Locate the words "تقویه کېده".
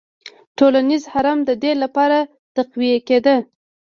2.55-3.35